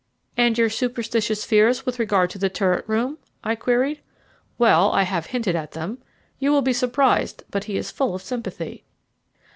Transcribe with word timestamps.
"And 0.35 0.57
your 0.57 0.71
superstitious 0.71 1.45
fears 1.45 1.85
with 1.85 1.99
regard 1.99 2.31
to 2.31 2.39
the 2.39 2.49
turret 2.49 2.83
room?" 2.89 3.19
I 3.43 3.53
queried. 3.53 4.01
"Well, 4.57 4.91
I 4.91 5.03
have 5.03 5.27
hinted 5.27 5.55
at 5.55 5.73
them. 5.73 5.99
You 6.39 6.51
will 6.51 6.63
be 6.63 6.73
surprised, 6.73 7.43
but 7.51 7.65
he 7.65 7.77
is 7.77 7.91
full 7.91 8.15
of 8.15 8.23
sympathy." 8.23 8.83